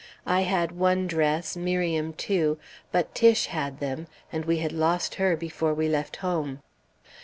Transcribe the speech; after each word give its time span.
I 0.25 0.41
had 0.41 0.71
one 0.71 1.05
dress, 1.05 1.55
Miriam 1.55 2.13
two, 2.13 2.57
but 2.91 3.13
Tiche 3.13 3.45
had 3.49 3.79
them, 3.79 4.07
and 4.31 4.45
we 4.45 4.57
had 4.57 4.71
lost 4.71 5.13
her 5.21 5.37
before 5.37 5.75
we 5.75 5.87
left 5.87 6.15
home. 6.25 6.61